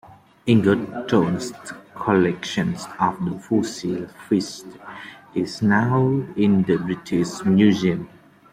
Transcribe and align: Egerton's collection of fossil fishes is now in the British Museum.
Egerton's 0.47 1.53
collection 1.93 2.75
of 2.99 3.45
fossil 3.45 4.07
fishes 4.27 4.65
is 5.35 5.61
now 5.61 6.23
in 6.35 6.63
the 6.63 6.77
British 6.79 7.45
Museum. 7.45 8.09